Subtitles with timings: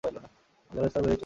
[0.03, 1.19] জলের স্তর বেড়েই চলেছে।